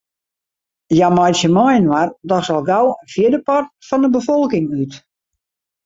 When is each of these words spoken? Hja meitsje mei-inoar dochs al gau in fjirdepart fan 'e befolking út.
Hja 0.95 1.09
meitsje 1.17 1.49
mei-inoar 1.57 2.09
dochs 2.31 2.51
al 2.55 2.63
gau 2.71 2.83
in 2.95 3.07
fjirdepart 3.13 3.69
fan 3.87 4.03
'e 4.05 4.09
befolking 4.17 4.67
út. 4.81 4.93